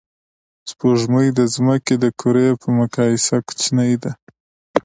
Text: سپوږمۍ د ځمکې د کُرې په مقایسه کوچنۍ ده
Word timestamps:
سپوږمۍ 0.69 1.27
د 1.39 1.39
ځمکې 1.55 1.95
د 2.03 2.05
کُرې 2.19 2.47
په 2.61 2.67
مقایسه 2.79 3.35
کوچنۍ 3.47 3.93
ده 4.03 4.11